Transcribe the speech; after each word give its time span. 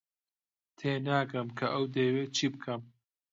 تێناگەم 0.77 1.47
کە 1.57 1.65
ئەو 1.73 1.85
دەیەوێت 1.93 2.31
چی 2.37 2.47
بکەم. 2.53 2.81